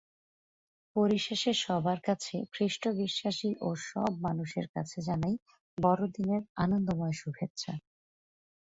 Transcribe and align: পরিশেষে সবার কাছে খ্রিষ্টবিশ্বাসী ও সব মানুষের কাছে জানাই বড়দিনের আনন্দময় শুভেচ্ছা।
পরিশেষে 0.95 1.51
সবার 1.63 1.99
কাছে 2.01 2.35
খ্রিষ্টবিশ্বাসী 2.53 3.51
ও 3.61 3.69
সব 3.85 4.11
মানুষের 4.21 4.65
কাছে 4.75 4.97
জানাই 5.07 5.35
বড়দিনের 5.77 6.43
আনন্দময় 6.55 7.15
শুভেচ্ছা। 7.17 7.73